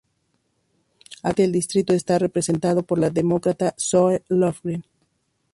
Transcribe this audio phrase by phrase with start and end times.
[1.21, 4.83] Actualmente el distrito está representado por la Demócrata Zoe Lofgren.